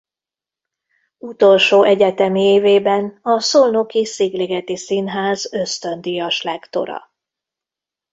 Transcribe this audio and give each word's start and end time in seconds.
Utolsó 1.17 1.83
egyetemi 1.83 2.41
évében 2.43 3.19
a 3.21 3.39
szolnoki 3.39 4.05
Szigligeti 4.05 4.77
Színház 4.77 5.53
ösztöndíjas 5.53 6.41
lektora. 6.41 7.11